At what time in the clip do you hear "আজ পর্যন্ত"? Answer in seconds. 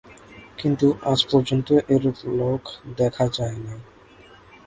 1.03-1.67